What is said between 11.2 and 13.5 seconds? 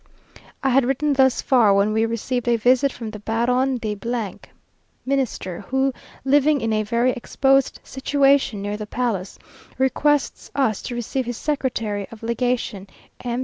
his secretary of legation, M.